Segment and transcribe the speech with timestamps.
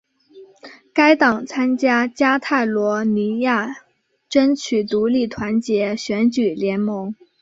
[0.95, 3.83] 该党参加加泰罗尼亚
[4.27, 7.13] 争取独立团结选举联盟。